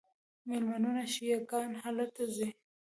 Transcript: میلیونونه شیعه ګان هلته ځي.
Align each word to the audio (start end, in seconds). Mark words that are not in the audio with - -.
میلیونونه 0.47 1.03
شیعه 1.13 1.39
ګان 1.49 1.71
هلته 1.83 2.23
ځي. 2.35 2.49